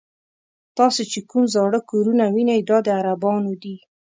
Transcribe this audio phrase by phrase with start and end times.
[0.77, 3.75] تاسې چې کوم زاړه کورونه وینئ دا د عربانو دي.